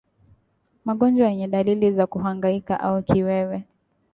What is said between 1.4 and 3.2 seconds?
dalili za kuhangaika au